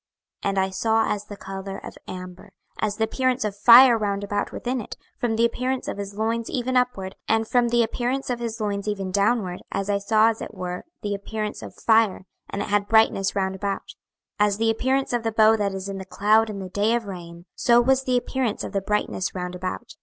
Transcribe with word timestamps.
26:001:027 0.45 0.49
And 0.49 0.57
I 0.57 0.69
saw 0.71 1.07
as 1.13 1.25
the 1.25 1.37
colour 1.37 1.77
of 1.77 1.95
amber, 2.07 2.53
as 2.79 2.95
the 2.97 3.03
appearance 3.03 3.45
of 3.45 3.55
fire 3.55 3.95
round 3.99 4.23
about 4.23 4.51
within 4.51 4.81
it, 4.81 4.97
from 5.19 5.35
the 5.35 5.45
appearance 5.45 5.87
of 5.87 5.99
his 5.99 6.15
loins 6.15 6.49
even 6.49 6.75
upward, 6.75 7.13
and 7.27 7.47
from 7.47 7.67
the 7.67 7.83
appearance 7.83 8.31
of 8.31 8.39
his 8.39 8.59
loins 8.59 8.87
even 8.87 9.11
downward, 9.11 9.61
I 9.71 9.83
saw 9.99 10.29
as 10.31 10.41
it 10.41 10.55
were 10.55 10.85
the 11.03 11.13
appearance 11.13 11.61
of 11.61 11.75
fire, 11.75 12.25
and 12.49 12.63
it 12.63 12.69
had 12.69 12.87
brightness 12.89 13.35
round 13.35 13.53
about. 13.53 13.93
26:001:028 14.39 14.47
As 14.47 14.57
the 14.57 14.71
appearance 14.71 15.13
of 15.13 15.21
the 15.21 15.31
bow 15.31 15.55
that 15.55 15.73
is 15.75 15.87
in 15.87 15.99
the 15.99 16.05
cloud 16.05 16.49
in 16.49 16.57
the 16.57 16.69
day 16.69 16.95
of 16.95 17.05
rain, 17.05 17.45
so 17.53 17.79
was 17.79 18.05
the 18.05 18.17
appearance 18.17 18.63
of 18.63 18.71
the 18.71 18.81
brightness 18.81 19.35
round 19.35 19.53
about. 19.53 19.93